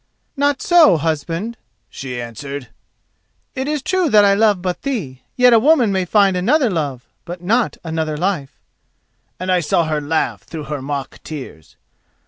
[0.35, 1.57] "'Not so, husband,'
[1.87, 2.69] she answered.
[3.53, 7.05] 'It is true that I love but thee; yet a woman may find another love,
[7.23, 8.57] but not another life,'
[9.39, 11.75] and I saw her laugh through her mock tears.